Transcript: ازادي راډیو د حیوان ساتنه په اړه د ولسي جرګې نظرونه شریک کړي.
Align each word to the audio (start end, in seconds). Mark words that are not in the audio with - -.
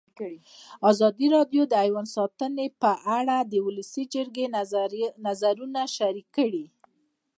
ازادي 0.91 1.27
راډیو 1.35 1.63
د 1.67 1.73
حیوان 1.83 2.07
ساتنه 2.15 2.65
په 2.81 2.91
اړه 3.17 3.37
د 3.51 3.53
ولسي 3.67 4.03
جرګې 4.13 4.45
نظرونه 5.27 5.81
شریک 5.95 6.27
کړي. 6.37 6.65